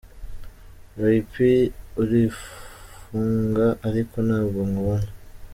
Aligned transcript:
Ray 1.01 1.19
P 1.31 1.33
urifunga 2.01 3.65
ariko 3.87 4.15
ntabwo 4.27 4.59
nkubona,. 4.69 5.09